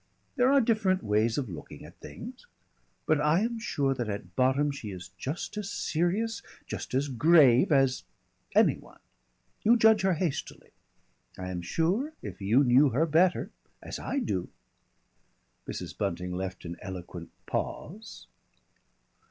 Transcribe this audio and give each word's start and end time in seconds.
There 0.35 0.51
are 0.51 0.61
different 0.61 1.03
ways 1.03 1.37
of 1.37 1.47
looking 1.47 1.85
at 1.85 1.99
things. 1.99 2.47
But 3.05 3.21
I 3.21 3.41
am 3.41 3.59
sure 3.59 3.93
that 3.93 4.09
at 4.09 4.35
bottom 4.35 4.71
she 4.71 4.89
is 4.89 5.09
just 5.09 5.57
as 5.57 5.69
serious, 5.69 6.41
just 6.65 6.95
as 6.95 7.07
grave, 7.07 7.71
as 7.71 8.03
any 8.55 8.77
one. 8.77 8.97
You 9.61 9.77
judge 9.77 10.01
her 10.01 10.15
hastily. 10.15 10.71
I 11.37 11.51
am 11.51 11.61
sure 11.61 12.13
if 12.23 12.41
you 12.41 12.63
knew 12.63 12.89
her 12.89 13.05
better 13.05 13.51
as 13.83 13.99
I 13.99 14.17
do" 14.17 14.49
Mrs. 15.69 15.95
Bunting 15.95 16.31
left 16.33 16.65
an 16.65 16.77
eloquent 16.81 17.29
pause. 17.45 18.25